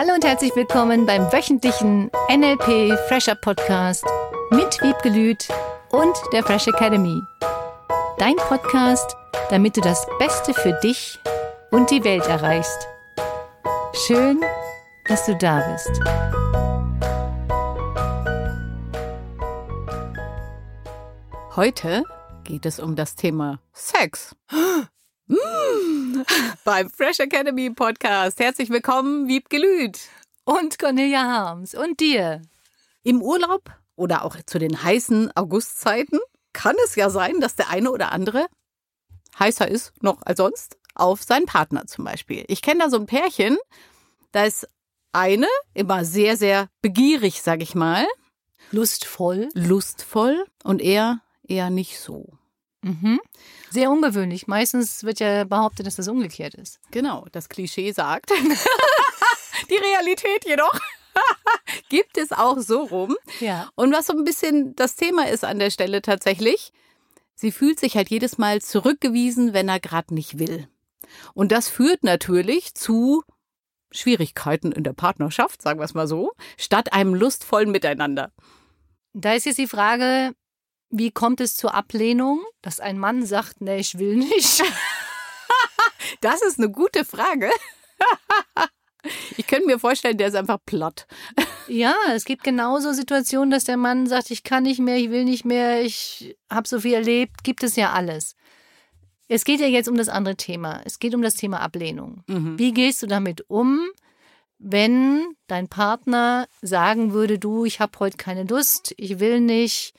[0.00, 4.04] Hallo und herzlich willkommen beim wöchentlichen NLP Fresher Podcast
[4.52, 5.48] mit Wiebgelüt
[5.90, 7.20] und der Fresh Academy.
[8.16, 9.16] Dein Podcast,
[9.50, 11.18] damit du das Beste für dich
[11.72, 12.86] und die Welt erreichst.
[14.06, 14.40] Schön,
[15.08, 15.90] dass du da bist.
[21.56, 22.04] Heute
[22.44, 24.36] geht es um das Thema Sex.
[25.30, 25.97] Mm,
[26.64, 28.40] beim Fresh Academy Podcast.
[28.40, 29.98] Herzlich willkommen, Wieb Gelüt.
[30.44, 31.74] Und Cornelia Harms.
[31.74, 32.42] Und dir.
[33.02, 36.18] Im Urlaub oder auch zu den heißen Augustzeiten
[36.52, 38.46] kann es ja sein, dass der eine oder andere
[39.38, 42.44] heißer ist noch als sonst auf seinen Partner zum Beispiel.
[42.48, 43.56] Ich kenne da so ein Pärchen,
[44.32, 44.68] da ist
[45.12, 48.06] eine immer sehr, sehr begierig, sag ich mal.
[48.72, 49.48] Lustvoll.
[49.54, 52.38] Lustvoll und er eher nicht so.
[52.82, 53.20] Mhm.
[53.70, 54.46] Sehr ungewöhnlich.
[54.46, 56.80] Meistens wird ja behauptet, dass das umgekehrt ist.
[56.90, 58.30] Genau, das Klischee sagt.
[59.70, 60.78] Die Realität jedoch
[61.88, 63.16] gibt es auch so rum.
[63.40, 63.68] Ja.
[63.74, 66.72] Und was so ein bisschen das Thema ist an der Stelle tatsächlich,
[67.34, 70.68] sie fühlt sich halt jedes Mal zurückgewiesen, wenn er gerade nicht will.
[71.34, 73.22] Und das führt natürlich zu
[73.90, 78.32] Schwierigkeiten in der Partnerschaft, sagen wir es mal so, statt einem lustvollen Miteinander.
[79.14, 80.34] Da ist jetzt die Frage,
[80.90, 84.62] wie kommt es zur Ablehnung, dass ein Mann sagt, nee, ich will nicht?
[86.20, 87.50] das ist eine gute Frage.
[89.36, 91.06] Ich könnte mir vorstellen, der ist einfach platt.
[91.68, 95.24] Ja, es gibt genauso Situationen, dass der Mann sagt, ich kann nicht mehr, ich will
[95.24, 98.34] nicht mehr, ich habe so viel erlebt, gibt es ja alles.
[99.28, 100.80] Es geht ja jetzt um das andere Thema.
[100.84, 102.24] Es geht um das Thema Ablehnung.
[102.26, 102.58] Mhm.
[102.58, 103.86] Wie gehst du damit um,
[104.58, 109.94] wenn dein Partner sagen würde, du, ich habe heute keine Lust, ich will nicht,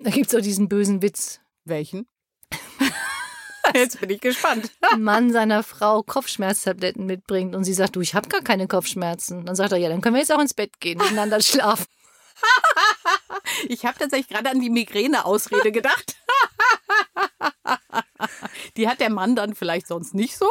[0.00, 1.40] da gibt es auch diesen bösen Witz.
[1.64, 2.08] Welchen?
[3.74, 4.70] Jetzt bin ich gespannt.
[4.98, 9.44] Mann seiner Frau Kopfschmerztabletten mitbringt und sie sagt, du, ich habe gar keine Kopfschmerzen.
[9.44, 11.86] Dann sagt er, ja, dann können wir jetzt auch ins Bett gehen, miteinander schlafen.
[13.68, 16.16] ich habe tatsächlich gerade an die Migräne-Ausrede gedacht.
[18.76, 20.48] die hat der Mann dann vielleicht sonst nicht so.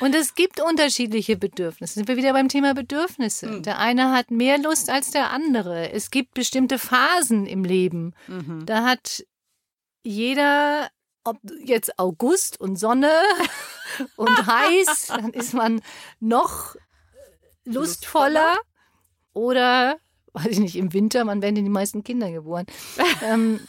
[0.00, 1.94] Und es gibt unterschiedliche Bedürfnisse.
[1.94, 3.46] Sind wir wieder beim Thema Bedürfnisse.
[3.46, 3.62] Mhm.
[3.62, 5.92] Der eine hat mehr Lust als der andere.
[5.92, 8.14] Es gibt bestimmte Phasen im Leben.
[8.26, 8.66] Mhm.
[8.66, 9.24] Da hat
[10.02, 10.88] jeder,
[11.22, 13.12] ob jetzt August und Sonne
[14.16, 15.80] und heiß, dann ist man
[16.20, 16.76] noch
[17.64, 18.56] lustvoller.
[19.32, 19.96] Oder,
[20.32, 22.66] weiß ich nicht, im Winter, man werden die meisten Kinder geboren.
[23.24, 23.60] ähm,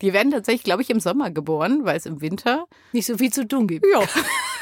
[0.00, 3.32] die werden tatsächlich, glaube ich, im Sommer geboren, weil es im Winter nicht so viel
[3.32, 3.86] zu tun gibt.
[3.92, 4.02] Ja.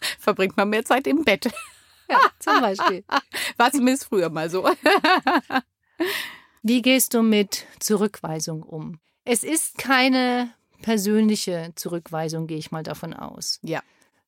[0.18, 1.50] verbringt man mehr Zeit im Bett.
[2.08, 3.04] Ja, zum Beispiel.
[3.56, 4.68] War zumindest früher mal so.
[6.62, 9.00] Wie gehst du mit Zurückweisung um?
[9.24, 10.52] Es ist keine
[10.82, 13.60] persönliche Zurückweisung, gehe ich mal davon aus.
[13.62, 13.82] Ja.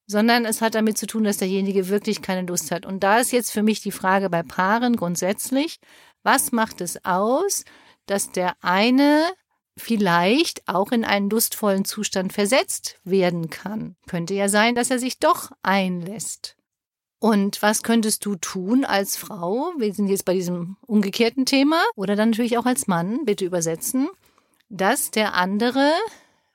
[0.06, 2.86] Sondern es hat damit zu tun, dass derjenige wirklich keine Lust hat.
[2.86, 5.80] Und da ist jetzt für mich die Frage bei Paaren grundsätzlich,
[6.22, 7.64] was macht es aus,
[8.06, 9.26] dass der eine
[9.76, 13.96] vielleicht auch in einen lustvollen Zustand versetzt werden kann.
[14.06, 16.56] Könnte ja sein, dass er sich doch einlässt.
[17.18, 19.72] Und was könntest du tun als Frau?
[19.78, 21.80] Wir sind jetzt bei diesem umgekehrten Thema.
[21.94, 24.08] Oder dann natürlich auch als Mann, bitte übersetzen,
[24.68, 25.92] dass der andere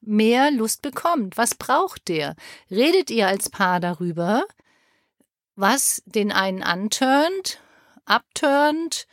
[0.01, 1.37] mehr Lust bekommt.
[1.37, 2.35] Was braucht der?
[2.69, 4.43] Redet ihr als Paar darüber,
[5.55, 7.59] was den einen antörnt,
[8.05, 9.07] abturnt,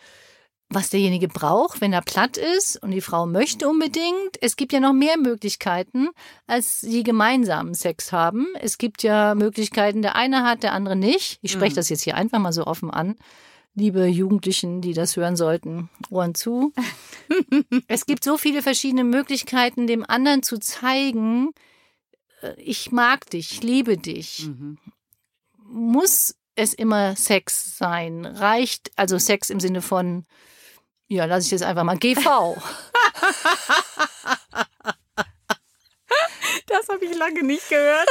[0.75, 4.39] was derjenige braucht, wenn er platt ist und die Frau möchte unbedingt.
[4.41, 6.09] Es gibt ja noch mehr Möglichkeiten,
[6.47, 8.49] als sie gemeinsamen Sex haben.
[8.61, 11.39] Es gibt ja Möglichkeiten, der eine hat, der andere nicht.
[11.43, 11.77] Ich spreche mhm.
[11.77, 13.17] das jetzt hier einfach mal so offen an.
[13.77, 16.73] Liebe Jugendlichen, die das hören sollten, Ohren zu.
[17.89, 21.51] es gibt so viele verschiedene Möglichkeiten, dem anderen zu zeigen,
[22.43, 24.47] äh, ich mag dich, ich liebe dich.
[24.47, 24.79] Mhm.
[25.67, 28.27] Muss es immer Sex sein?
[28.27, 30.25] Reicht also Sex im Sinne von
[31.15, 31.97] ja, lasse ich jetzt einfach mal.
[31.97, 32.57] GV.
[36.67, 38.09] das habe ich lange nicht gehört.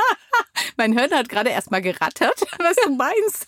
[0.76, 3.46] mein Hirn hat gerade erst mal gerattert, was du meinst.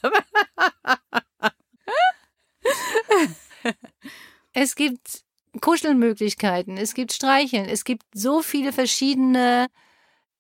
[4.53, 5.23] es gibt
[5.61, 9.69] Kuschelmöglichkeiten, es gibt Streicheln, es gibt so viele verschiedene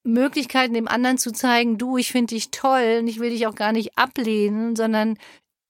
[0.04, 3.54] Möglichkeiten, dem anderen zu zeigen, du, ich finde dich toll und ich will dich auch
[3.54, 5.16] gar nicht ablehnen, sondern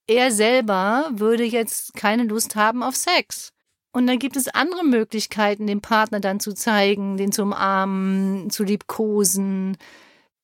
[0.07, 3.51] er selber würde jetzt keine Lust haben auf Sex.
[3.91, 8.63] Und dann gibt es andere Möglichkeiten, dem Partner dann zu zeigen, den zu umarmen, zu
[8.63, 9.77] liebkosen.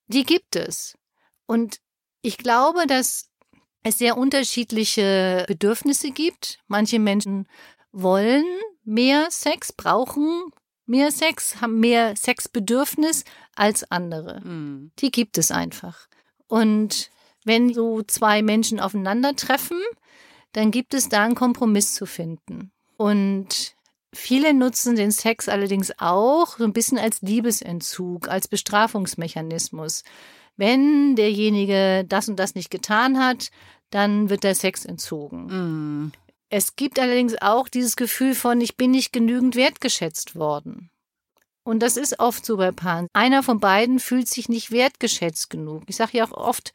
[0.07, 0.97] Die gibt es.
[1.47, 1.79] Und
[2.21, 3.29] ich glaube, dass
[3.83, 6.59] es sehr unterschiedliche Bedürfnisse gibt.
[6.67, 7.47] Manche Menschen
[7.91, 8.45] wollen
[8.83, 10.51] mehr Sex, brauchen
[10.85, 13.23] mehr Sex, haben mehr Sexbedürfnis
[13.55, 14.41] als andere.
[14.41, 14.91] Mhm.
[14.99, 16.07] Die gibt es einfach.
[16.47, 17.09] Und
[17.45, 19.81] Wenn so zwei Menschen aufeinandertreffen,
[20.51, 22.71] dann gibt es da einen Kompromiss zu finden.
[22.97, 23.75] Und
[24.13, 30.03] viele nutzen den Sex allerdings auch so ein bisschen als Liebesentzug, als Bestrafungsmechanismus.
[30.57, 33.49] Wenn derjenige das und das nicht getan hat,
[33.91, 35.45] dann wird der Sex entzogen.
[35.45, 36.11] Mm.
[36.49, 40.89] Es gibt allerdings auch dieses Gefühl von, ich bin nicht genügend wertgeschätzt worden.
[41.63, 43.07] Und das ist oft so bei Paaren.
[43.13, 45.83] Einer von beiden fühlt sich nicht wertgeschätzt genug.
[45.85, 46.73] Ich sage ja auch oft,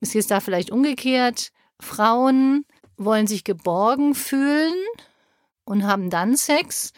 [0.00, 2.64] ist jetzt da vielleicht umgekehrt, Frauen
[2.96, 4.74] wollen sich geborgen fühlen
[5.64, 6.92] und haben dann Sex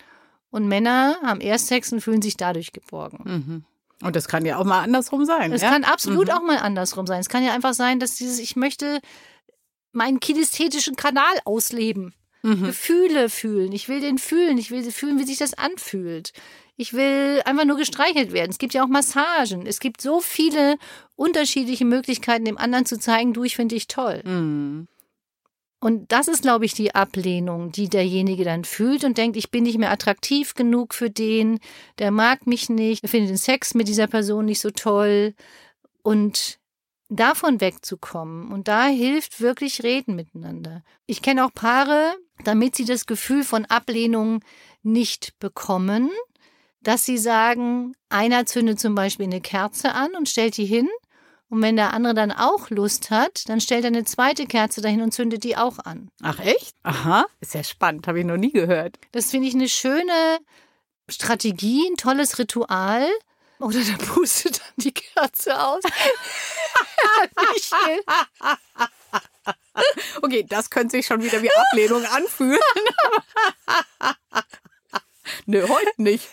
[0.50, 3.22] und Männer haben erst Sex und fühlen sich dadurch geborgen.
[3.24, 3.64] Mhm.
[4.06, 5.52] Und das kann ja auch mal andersrum sein.
[5.52, 5.70] Es ja?
[5.70, 6.34] kann absolut Mhm.
[6.34, 7.20] auch mal andersrum sein.
[7.20, 9.00] Es kann ja einfach sein, dass dieses, ich möchte
[9.92, 12.14] meinen kinästhetischen Kanal ausleben.
[12.42, 12.64] Mhm.
[12.64, 13.72] Gefühle fühlen.
[13.72, 14.58] Ich will den fühlen.
[14.58, 16.32] Ich will fühlen, wie sich das anfühlt.
[16.76, 18.50] Ich will einfach nur gestreichelt werden.
[18.50, 19.66] Es gibt ja auch Massagen.
[19.66, 20.76] Es gibt so viele
[21.16, 24.22] unterschiedliche Möglichkeiten, dem anderen zu zeigen, du, ich finde dich toll.
[24.24, 24.88] Mhm.
[25.82, 29.64] Und das ist, glaube ich, die Ablehnung, die derjenige dann fühlt und denkt, ich bin
[29.64, 31.58] nicht mehr attraktiv genug für den,
[31.98, 35.34] der mag mich nicht, er findet den Sex mit dieser Person nicht so toll.
[36.04, 36.60] Und
[37.16, 38.52] davon wegzukommen.
[38.52, 40.82] Und da hilft wirklich Reden miteinander.
[41.06, 42.14] Ich kenne auch Paare,
[42.44, 44.40] damit sie das Gefühl von Ablehnung
[44.82, 46.10] nicht bekommen,
[46.82, 50.88] dass sie sagen, einer zündet zum Beispiel eine Kerze an und stellt die hin.
[51.48, 55.02] Und wenn der andere dann auch Lust hat, dann stellt er eine zweite Kerze dahin
[55.02, 56.08] und zündet die auch an.
[56.22, 56.74] Ach echt?
[56.82, 58.98] Aha, ist ja spannend, habe ich noch nie gehört.
[59.12, 60.38] Das finde ich eine schöne
[61.10, 63.06] Strategie, ein tolles Ritual.
[63.62, 65.82] Oder der pustet dann die Kerze aus.
[70.20, 72.58] Okay, das könnte sich schon wieder wie Ablehnung anfühlen.
[75.46, 76.28] Nö, heute nicht.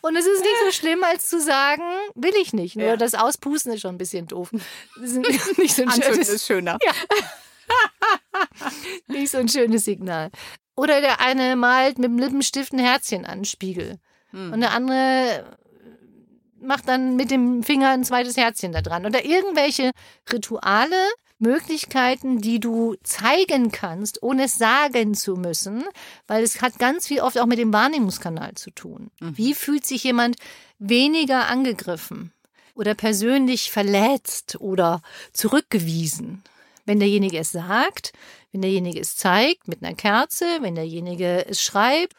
[0.00, 1.82] Und es ist nicht so schlimm, als zu sagen,
[2.14, 2.74] will ich nicht.
[2.76, 2.96] Nur Ja.
[2.96, 4.50] das Auspusten ist schon ein bisschen doof.
[5.00, 5.18] Das ist
[5.58, 6.78] nicht so ein schönes, ist schöner.
[9.06, 10.30] nicht so ein schönes Signal.
[10.76, 13.98] Oder der eine malt mit dem Lippenstift ein Herzchen an den Spiegel.
[14.32, 14.52] Hm.
[14.52, 15.56] Und der andere
[16.60, 19.06] macht dann mit dem Finger ein zweites Herzchen da dran.
[19.06, 19.90] Oder irgendwelche
[20.32, 20.96] Rituale,
[21.38, 25.82] Möglichkeiten, die du zeigen kannst, ohne es sagen zu müssen,
[26.28, 29.10] weil es hat ganz viel oft auch mit dem Wahrnehmungskanal zu tun.
[29.18, 30.36] Wie fühlt sich jemand
[30.78, 32.32] weniger angegriffen
[32.74, 35.02] oder persönlich verletzt oder
[35.32, 36.44] zurückgewiesen?
[36.86, 38.12] Wenn derjenige es sagt,
[38.52, 42.14] wenn derjenige es zeigt mit einer Kerze, wenn derjenige es schreibt,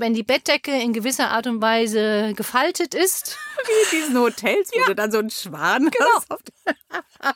[0.00, 3.38] wenn die Bettdecke in gewisser Art und Weise gefaltet ist.
[3.66, 6.52] Wie in diesen Hotels, wo du dann so einen Schwan hast.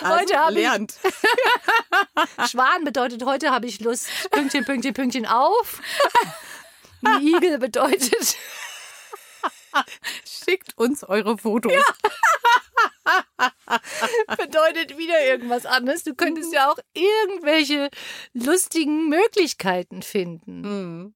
[0.00, 2.48] Also, Heute hab ich-.
[2.48, 4.08] Schwan bedeutet, heute habe ich Lust.
[4.30, 5.80] Pünktchen, Pünktchen, Pünktchen auf.
[7.04, 8.36] Ein Igel bedeutet,
[10.24, 11.72] Schickt uns eure Fotos.
[14.36, 16.04] bedeutet wieder irgendwas anderes.
[16.04, 17.90] Du könntest ja auch irgendwelche
[18.32, 20.60] lustigen Möglichkeiten finden.
[20.60, 21.14] Mhm.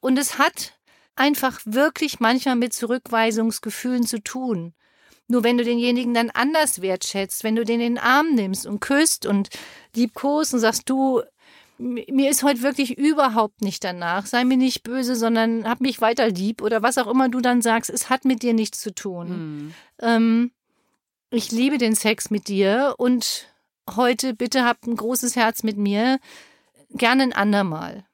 [0.00, 0.74] Und es hat
[1.16, 4.74] einfach wirklich manchmal mit Zurückweisungsgefühlen zu tun.
[5.26, 8.80] Nur wenn du denjenigen dann anders wertschätzt, wenn du den in den Arm nimmst und
[8.80, 9.50] küsst und
[9.94, 11.22] liebkost und sagst, du,
[11.76, 16.28] mir ist heute wirklich überhaupt nicht danach, sei mir nicht böse, sondern hab mich weiter
[16.28, 19.28] lieb oder was auch immer du dann sagst, es hat mit dir nichts zu tun.
[19.28, 19.74] Mhm.
[20.00, 20.50] Ähm,
[21.30, 23.48] ich liebe den Sex mit dir und
[23.96, 26.18] heute bitte habt ein großes Herz mit mir,
[26.90, 28.07] gerne ein andermal.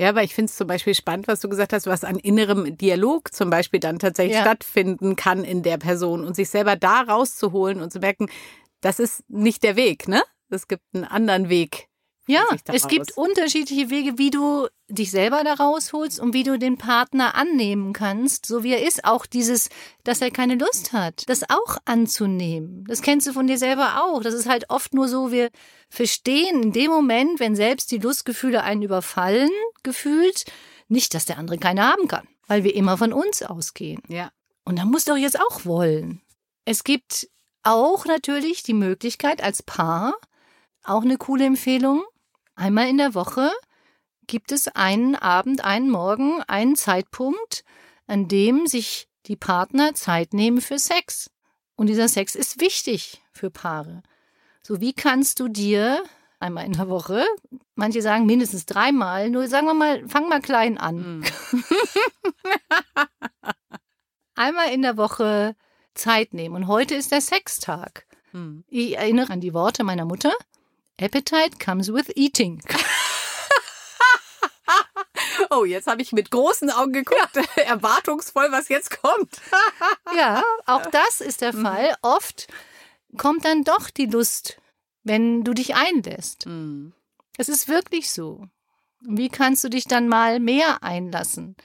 [0.00, 2.78] Ja, aber ich finde es zum Beispiel spannend, was du gesagt hast, was an innerem
[2.78, 4.40] Dialog zum Beispiel dann tatsächlich Ja.
[4.40, 8.28] stattfinden kann in der Person und sich selber da rauszuholen und zu merken,
[8.80, 10.22] das ist nicht der Weg, ne?
[10.48, 11.89] Es gibt einen anderen Weg.
[12.26, 16.58] Ja, da es gibt unterschiedliche Wege, wie du dich selber da rausholst und wie du
[16.58, 19.04] den Partner annehmen kannst, so wie er ist.
[19.04, 19.68] Auch dieses,
[20.04, 22.84] dass er keine Lust hat, das auch anzunehmen.
[22.86, 24.22] Das kennst du von dir selber auch.
[24.22, 25.50] Das ist halt oft nur so, wir
[25.88, 29.50] verstehen in dem Moment, wenn selbst die Lustgefühle einen überfallen,
[29.82, 30.44] gefühlt,
[30.88, 34.02] nicht, dass der andere keine haben kann, weil wir immer von uns ausgehen.
[34.08, 34.30] Ja.
[34.64, 36.20] Und dann musst du jetzt auch wollen.
[36.64, 37.28] Es gibt
[37.62, 40.14] auch natürlich die Möglichkeit als Paar,
[40.90, 42.02] auch eine coole Empfehlung,
[42.54, 43.50] einmal in der Woche
[44.26, 47.64] gibt es einen Abend, einen Morgen, einen Zeitpunkt,
[48.06, 51.30] an dem sich die Partner Zeit nehmen für Sex.
[51.76, 54.02] Und dieser Sex ist wichtig für Paare.
[54.62, 56.02] So wie kannst du dir
[56.38, 57.24] einmal in der Woche,
[57.74, 61.20] manche sagen mindestens dreimal, nur sagen wir mal, fang mal klein an.
[61.20, 61.24] Mhm.
[64.34, 65.54] einmal in der Woche
[65.94, 66.56] Zeit nehmen.
[66.56, 68.06] Und heute ist der Sextag.
[68.32, 68.64] Mhm.
[68.68, 70.32] Ich erinnere an die Worte meiner Mutter.
[71.00, 72.62] Appetite comes with eating.
[75.52, 77.42] Oh, jetzt habe ich mit großen Augen geguckt, ja.
[77.64, 79.40] erwartungsvoll, was jetzt kommt.
[80.16, 81.62] ja, auch das ist der mhm.
[81.62, 81.96] Fall.
[82.02, 82.46] Oft
[83.16, 84.60] kommt dann doch die Lust,
[85.02, 86.46] wenn du dich einlässt.
[86.46, 86.92] Mhm.
[87.36, 88.46] Es ist wirklich so.
[89.00, 91.56] Wie kannst du dich dann mal mehr einlassen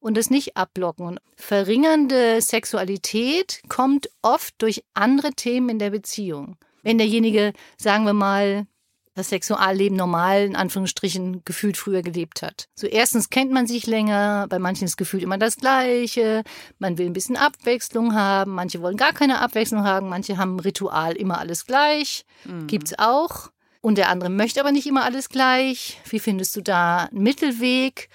[0.00, 1.18] und es nicht abblocken?
[1.36, 6.56] Verringernde Sexualität kommt oft durch andere Themen in der Beziehung.
[6.82, 8.66] Wenn derjenige, sagen wir mal,
[9.14, 12.68] das Sexualleben normal, in Anführungsstrichen, gefühlt früher gelebt hat.
[12.74, 16.42] So erstens kennt man sich länger, bei manchen ist gefühlt immer das Gleiche,
[16.78, 21.14] man will ein bisschen Abwechslung haben, manche wollen gar keine Abwechslung haben, manche haben Ritual
[21.16, 22.66] immer alles gleich, mhm.
[22.66, 23.50] gibt's auch.
[23.82, 25.98] Und der andere möchte aber nicht immer alles gleich.
[26.08, 28.10] Wie findest du da einen Mittelweg?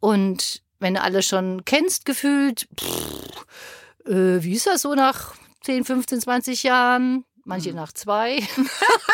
[0.00, 3.46] Und wenn du alle schon kennst, gefühlt, pff,
[4.06, 7.24] äh, wie ist das so nach 10, 15, 20 Jahren?
[7.44, 7.76] Manche mhm.
[7.76, 8.38] nach zwei.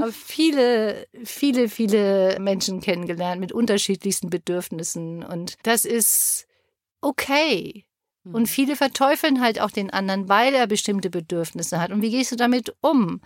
[0.00, 6.46] habe viele, viele, viele Menschen kennengelernt mit unterschiedlichsten Bedürfnissen und das ist
[7.00, 7.84] okay.
[8.24, 8.46] Und mhm.
[8.46, 11.90] viele verteufeln halt auch den anderen, weil er bestimmte Bedürfnisse hat.
[11.90, 13.20] Und wie gehst du damit um?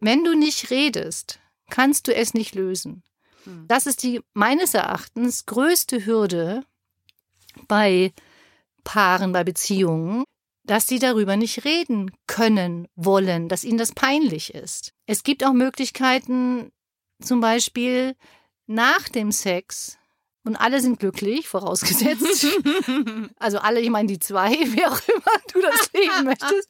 [0.00, 3.02] Wenn du nicht redest, kannst du es nicht lösen.
[3.44, 3.66] Mhm.
[3.66, 6.64] Das ist die meines Erachtens größte Hürde
[7.66, 8.12] bei
[8.84, 10.24] Paaren, bei Beziehungen,
[10.66, 14.92] dass sie darüber nicht reden können, wollen, dass ihnen das peinlich ist.
[15.06, 16.72] Es gibt auch Möglichkeiten,
[17.20, 18.16] zum Beispiel
[18.66, 19.98] nach dem Sex,
[20.46, 22.46] und alle sind glücklich, vorausgesetzt.
[23.38, 26.68] also alle, ich meine die zwei, wer auch immer du das leben möchtest.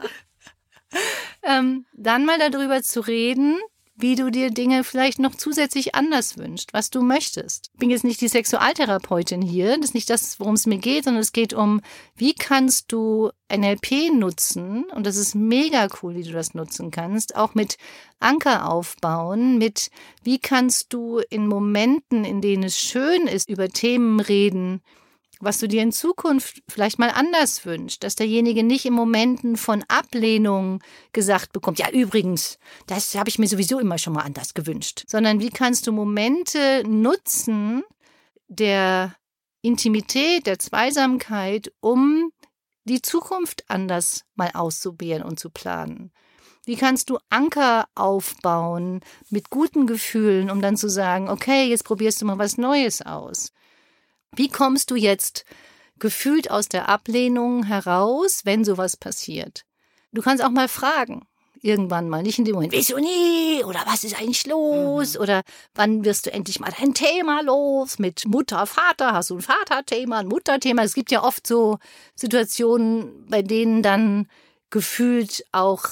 [1.42, 3.58] Ähm, dann mal darüber zu reden,
[3.96, 7.70] wie du dir Dinge vielleicht noch zusätzlich anders wünschst, was du möchtest.
[7.72, 11.04] Ich bin jetzt nicht die Sexualtherapeutin hier, das ist nicht das, worum es mir geht,
[11.04, 11.80] sondern es geht um,
[12.14, 17.36] wie kannst du NLP nutzen, und das ist mega cool, wie du das nutzen kannst,
[17.36, 17.78] auch mit
[18.20, 19.90] Anker aufbauen, mit
[20.22, 24.82] wie kannst du in Momenten, in denen es schön ist, über Themen reden,
[25.40, 29.84] was du dir in Zukunft vielleicht mal anders wünschst, dass derjenige nicht in Momenten von
[29.88, 35.04] Ablehnung gesagt bekommt, ja übrigens, das habe ich mir sowieso immer schon mal anders gewünscht,
[35.06, 37.82] sondern wie kannst du Momente nutzen
[38.48, 39.14] der
[39.62, 42.30] Intimität, der Zweisamkeit, um
[42.84, 46.12] die Zukunft anders mal auszubeeren und zu planen.
[46.64, 52.20] Wie kannst du Anker aufbauen mit guten Gefühlen, um dann zu sagen, okay, jetzt probierst
[52.20, 53.52] du mal was Neues aus.
[54.36, 55.44] Wie kommst du jetzt
[55.98, 59.64] gefühlt aus der Ablehnung heraus, wenn sowas passiert?
[60.12, 61.26] Du kannst auch mal fragen.
[61.62, 63.64] Irgendwann mal, nicht in dem Moment, wieso nie?
[63.64, 65.14] Oder was ist eigentlich los?
[65.14, 65.20] Mhm.
[65.20, 65.42] Oder
[65.74, 67.98] wann wirst du endlich mal dein Thema los?
[67.98, 70.82] Mit Mutter, Vater, hast du ein Vaterthema, ein Mutterthema?
[70.82, 71.78] Es gibt ja oft so
[72.14, 74.28] Situationen, bei denen dann
[74.68, 75.86] gefühlt auch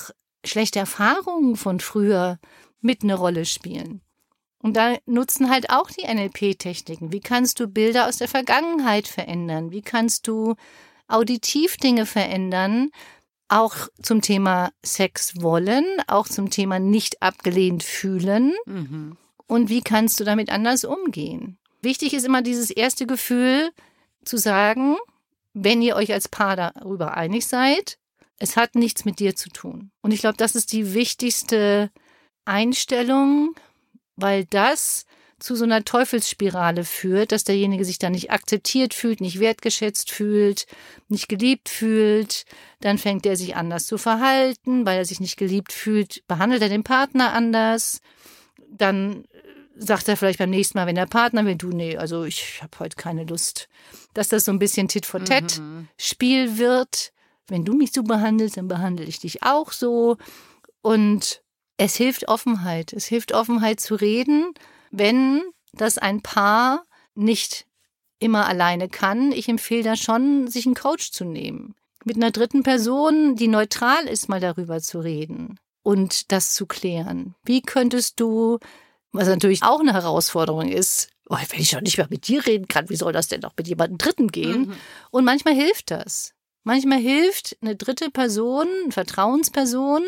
[0.44, 2.38] schlechte Erfahrungen von früher
[2.80, 4.02] mit eine Rolle spielen.
[4.64, 7.12] Und da nutzen halt auch die NLP-Techniken.
[7.12, 9.72] Wie kannst du Bilder aus der Vergangenheit verändern?
[9.72, 10.54] Wie kannst du
[11.06, 12.88] auditiv Dinge verändern?
[13.48, 18.54] Auch zum Thema Sex wollen, auch zum Thema nicht abgelehnt fühlen.
[18.64, 19.18] Mhm.
[19.46, 21.58] Und wie kannst du damit anders umgehen?
[21.82, 23.70] Wichtig ist immer dieses erste Gefühl
[24.24, 24.96] zu sagen,
[25.52, 27.98] wenn ihr euch als Paar darüber einig seid,
[28.38, 29.90] es hat nichts mit dir zu tun.
[30.00, 31.90] Und ich glaube, das ist die wichtigste
[32.46, 33.54] Einstellung,
[34.16, 35.06] weil das
[35.38, 40.66] zu so einer Teufelsspirale führt, dass derjenige sich dann nicht akzeptiert fühlt, nicht wertgeschätzt fühlt,
[41.08, 42.44] nicht geliebt fühlt.
[42.80, 46.70] Dann fängt er sich anders zu verhalten, weil er sich nicht geliebt fühlt, behandelt er
[46.70, 48.00] den Partner anders.
[48.70, 49.24] Dann
[49.76, 52.78] sagt er vielleicht beim nächsten Mal, wenn der Partner will, du, nee, also ich habe
[52.78, 53.68] heute keine Lust.
[54.14, 55.88] Dass das so ein bisschen Tit for Tat mhm.
[55.98, 57.12] Spiel wird.
[57.48, 60.16] Wenn du mich so behandelst, dann behandle ich dich auch so.
[60.80, 61.42] Und
[61.76, 62.92] es hilft Offenheit.
[62.92, 64.52] Es hilft Offenheit zu reden,
[64.90, 67.66] wenn das ein Paar nicht
[68.18, 69.32] immer alleine kann.
[69.32, 71.74] Ich empfehle da schon, sich einen Coach zu nehmen.
[72.04, 77.34] Mit einer dritten Person, die neutral ist, mal darüber zu reden und das zu klären.
[77.44, 78.58] Wie könntest du,
[79.12, 82.68] was natürlich auch eine Herausforderung ist, oh, wenn ich schon nicht mehr mit dir reden
[82.68, 84.66] kann, wie soll das denn noch mit jemandem Dritten gehen?
[84.66, 84.72] Mhm.
[85.10, 86.34] Und manchmal hilft das.
[86.62, 90.02] Manchmal hilft eine dritte Person, eine Vertrauensperson,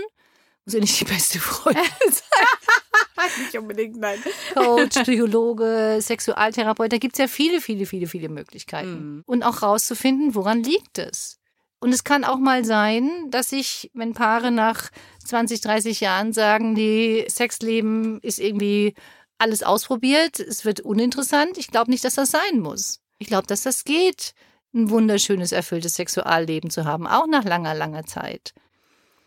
[0.66, 3.34] muss ja nicht die beste Freundin sein.
[3.44, 4.22] nicht unbedingt, nein.
[4.54, 9.16] Coach, Psychologe, Sexualtherapeut, da gibt's ja viele, viele, viele, viele Möglichkeiten.
[9.16, 9.22] Mhm.
[9.26, 11.38] Und auch rauszufinden, woran liegt es.
[11.78, 14.90] Und es kann auch mal sein, dass sich, wenn Paare nach
[15.24, 18.94] 20, 30 Jahren sagen, die Sexleben ist irgendwie
[19.38, 21.58] alles ausprobiert, es wird uninteressant.
[21.58, 23.00] Ich glaube nicht, dass das sein muss.
[23.18, 24.32] Ich glaube, dass das geht,
[24.74, 28.52] ein wunderschönes, erfülltes Sexualleben zu haben, auch nach langer, langer Zeit.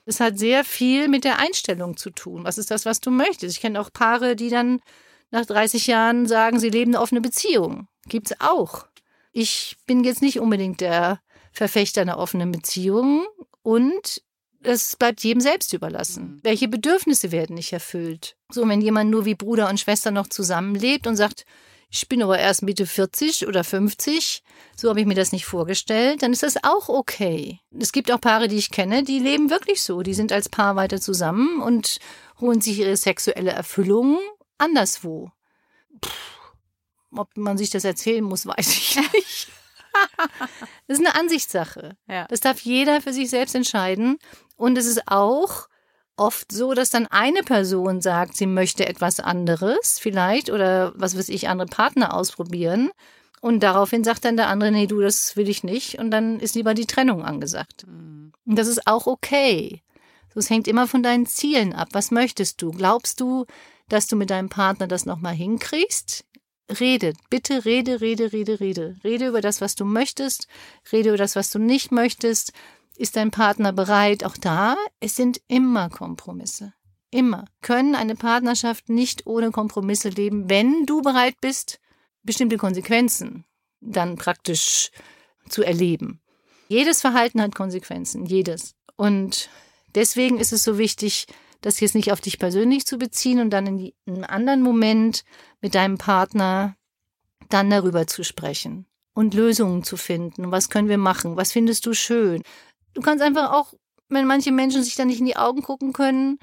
[0.10, 2.44] Es hat sehr viel mit der Einstellung zu tun.
[2.44, 3.56] Was ist das, was du möchtest?
[3.56, 4.82] Ich kenne auch Paare, die dann
[5.30, 7.88] nach 30 Jahren sagen, sie leben eine offene Beziehung.
[8.08, 8.88] Gibt's auch.
[9.34, 11.20] Ich bin jetzt nicht unbedingt der
[11.52, 13.28] Verfechter einer offenen Beziehung
[13.62, 14.24] und
[14.64, 16.24] es bleibt jedem selbst überlassen.
[16.24, 16.40] Mhm.
[16.42, 18.36] Welche Bedürfnisse werden nicht erfüllt?
[18.50, 21.46] So, wenn jemand nur wie Bruder und Schwester noch zusammenlebt und sagt,
[21.92, 24.44] ich bin aber erst Mitte 40 oder 50,
[24.76, 27.60] so habe ich mir das nicht vorgestellt, dann ist das auch okay.
[27.78, 30.04] Es gibt auch Paare, die ich kenne, die leben wirklich so.
[30.04, 32.00] Die sind als Paar weiter zusammen und
[32.40, 34.20] holen sich ihre sexuelle Erfüllung
[34.60, 35.32] anderswo.
[36.00, 36.10] Puh,
[37.16, 39.48] ob man sich das erzählen muss, weiß ich nicht.
[40.88, 41.98] das ist eine Ansichtssache.
[42.08, 42.28] Ja.
[42.28, 44.20] Das darf jeder für sich selbst entscheiden.
[44.56, 45.69] Und es ist auch
[46.20, 51.30] oft so, dass dann eine Person sagt, sie möchte etwas anderes vielleicht oder was weiß
[51.30, 52.92] ich, andere Partner ausprobieren.
[53.42, 55.98] Und daraufhin sagt dann der andere, nee, du, das will ich nicht.
[55.98, 57.86] Und dann ist lieber die Trennung angesagt.
[57.88, 58.34] Mhm.
[58.46, 59.82] Und das ist auch okay.
[60.34, 61.90] So, es hängt immer von deinen Zielen ab.
[61.94, 62.72] Was möchtest du?
[62.72, 63.46] Glaubst du,
[63.88, 66.26] dass du mit deinem Partner das nochmal hinkriegst?
[66.80, 68.96] Rede, bitte rede, rede, rede, rede.
[69.04, 70.48] Rede über das, was du möchtest.
[70.92, 72.54] Rede über das, was du nicht möchtest.
[73.00, 74.26] Ist dein Partner bereit?
[74.26, 76.74] Auch da, es sind immer Kompromisse.
[77.12, 77.46] Immer.
[77.62, 81.80] Können eine Partnerschaft nicht ohne Kompromisse leben, wenn du bereit bist,
[82.24, 83.46] bestimmte Konsequenzen
[83.80, 84.92] dann praktisch
[85.48, 86.20] zu erleben.
[86.68, 88.76] Jedes Verhalten hat Konsequenzen, jedes.
[88.98, 89.50] Und
[89.96, 91.26] deswegen ist es so wichtig,
[91.62, 95.24] das jetzt nicht auf dich persönlich zu beziehen und dann in, einem anderen Moment
[95.62, 96.76] mit deinem Partner
[97.48, 100.52] dann darüber zu sprechen und Lösungen zu finden.
[100.52, 101.38] Was können wir machen?
[101.38, 102.44] Was findest du schön?
[102.94, 103.74] Du kannst einfach auch,
[104.10, 106.40] wenn manche Menschen sich dann nicht in die Augen gucken können,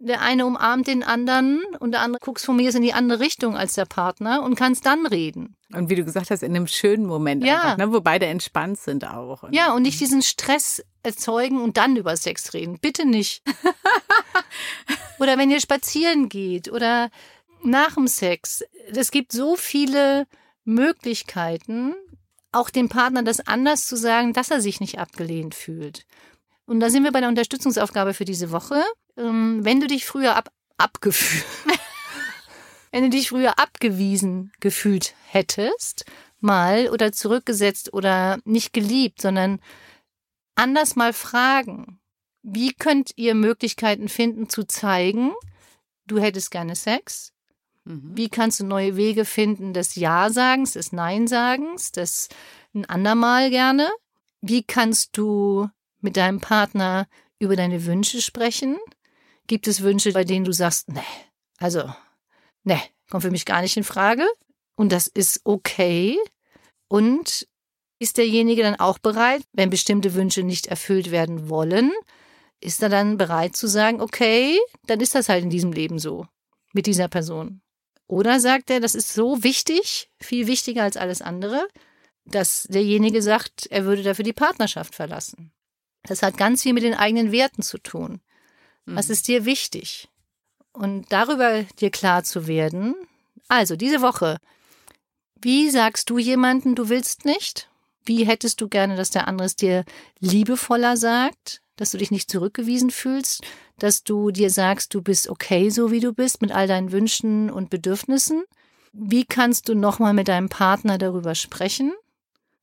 [0.00, 3.56] der eine umarmt den anderen und der andere guckt von mir in die andere Richtung
[3.56, 5.56] als der Partner und kannst dann reden.
[5.74, 7.62] Und wie du gesagt hast, in einem schönen Moment ja.
[7.62, 9.42] einfach, ne, wo beide entspannt sind auch.
[9.42, 12.78] Und ja, und nicht diesen Stress erzeugen und dann über Sex reden.
[12.80, 13.42] Bitte nicht.
[15.18, 17.10] oder wenn ihr spazieren geht oder
[17.62, 18.64] nach dem Sex.
[18.94, 20.26] Es gibt so viele
[20.64, 21.94] Möglichkeiten,
[22.52, 26.06] auch dem Partner das anders zu sagen, dass er sich nicht abgelehnt fühlt.
[26.66, 28.82] Und da sind wir bei der Unterstützungsaufgabe für diese Woche.
[29.16, 31.44] Ähm, wenn du dich früher ab abgefühlt,
[32.92, 36.04] wenn du dich früher abgewiesen gefühlt hättest,
[36.40, 39.60] mal oder zurückgesetzt oder nicht geliebt, sondern
[40.54, 42.00] anders mal fragen.
[42.42, 45.32] Wie könnt ihr Möglichkeiten finden zu zeigen,
[46.06, 47.32] du hättest gerne Sex?
[47.88, 48.16] Mhm.
[48.16, 52.28] Wie kannst du neue Wege finden des Ja-Sagens, des Nein-Sagens, des
[52.74, 53.88] ein andermal gerne?
[54.42, 55.68] Wie kannst du
[56.00, 58.76] mit deinem Partner über deine Wünsche sprechen?
[59.46, 61.00] Gibt es Wünsche, bei denen du sagst, nee,
[61.56, 61.90] also,
[62.62, 64.26] nee, kommt für mich gar nicht in Frage?
[64.76, 66.18] Und das ist okay.
[66.88, 67.48] Und
[67.98, 71.90] ist derjenige dann auch bereit, wenn bestimmte Wünsche nicht erfüllt werden wollen,
[72.60, 76.26] ist er dann bereit zu sagen, okay, dann ist das halt in diesem Leben so
[76.74, 77.62] mit dieser Person.
[78.08, 81.68] Oder sagt er, das ist so wichtig, viel wichtiger als alles andere,
[82.24, 85.52] dass derjenige sagt, er würde dafür die Partnerschaft verlassen.
[86.02, 88.20] Das hat ganz viel mit den eigenen Werten zu tun.
[88.86, 89.12] Was mhm.
[89.12, 90.08] ist dir wichtig?
[90.72, 92.94] Und darüber dir klar zu werden.
[93.48, 94.38] Also, diese Woche.
[95.40, 97.68] Wie sagst du jemanden, du willst nicht?
[98.04, 99.84] Wie hättest du gerne, dass der andere es dir
[100.18, 101.60] liebevoller sagt?
[101.78, 103.42] Dass du dich nicht zurückgewiesen fühlst?
[103.78, 107.50] Dass du dir sagst, du bist okay, so wie du bist, mit all deinen Wünschen
[107.50, 108.44] und Bedürfnissen?
[108.92, 111.94] Wie kannst du nochmal mit deinem Partner darüber sprechen?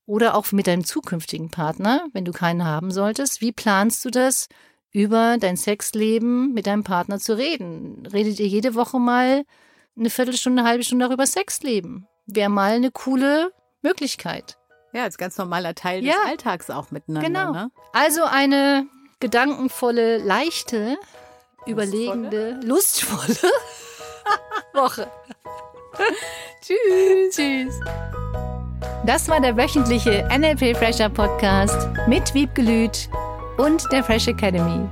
[0.05, 3.41] Oder auch mit deinem zukünftigen Partner, wenn du keinen haben solltest.
[3.41, 4.47] Wie planst du das,
[4.95, 8.05] über dein Sexleben mit deinem Partner zu reden?
[8.05, 9.43] Redet ihr jede Woche mal
[9.97, 12.07] eine Viertelstunde, eine halbe Stunde darüber Sexleben?
[12.27, 13.51] Wäre mal eine coole
[13.81, 14.57] Möglichkeit.
[14.93, 16.13] Ja, als ganz normaler Teil ja.
[16.13, 17.27] des Alltags auch miteinander.
[17.27, 17.51] Genau.
[17.51, 17.71] Ne?
[17.91, 18.87] Also eine
[19.19, 20.97] gedankenvolle, leichte, lustvolle?
[21.67, 23.35] überlegende, lustvolle
[24.73, 25.07] Woche.
[26.61, 27.35] Tschüss.
[27.35, 27.79] Tschüss.
[29.05, 33.09] Das war der wöchentliche NLP Fresher Podcast mit Wiebgelüt
[33.57, 34.87] und der Fresh Academy.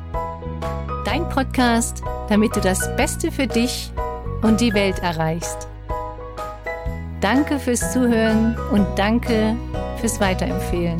[1.06, 3.92] Dein Podcast, damit du das Beste für dich
[4.42, 5.68] und die Welt erreichst.
[7.22, 9.56] Danke fürs Zuhören und danke
[10.00, 11.00] fürs Weiterempfehlen.